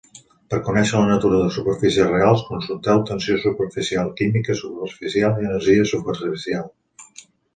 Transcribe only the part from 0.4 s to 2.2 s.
Per conèixer la natura de superfícies